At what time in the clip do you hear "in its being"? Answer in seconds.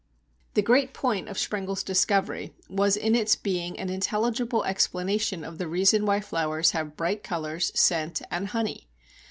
2.97-3.77